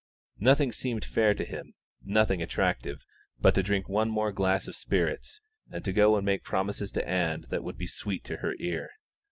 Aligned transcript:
Nothing 0.39 0.71
seemed 0.71 1.05
fair 1.05 1.35
to 1.35 1.45
him, 1.45 1.75
nothing 2.01 2.41
attractive, 2.41 3.05
but 3.39 3.53
to 3.53 3.61
drink 3.61 3.87
one 3.87 4.09
more 4.09 4.31
glass 4.31 4.67
of 4.67 4.75
spirits, 4.75 5.41
and 5.71 5.85
to 5.85 5.93
go 5.93 6.15
and 6.15 6.25
make 6.25 6.43
promises 6.43 6.91
to 6.93 7.07
Ann 7.07 7.43
that 7.51 7.63
would 7.63 7.77
be 7.77 7.85
sweet 7.85 8.23
to 8.23 8.37
her 8.37 8.55
ear. 8.57 8.89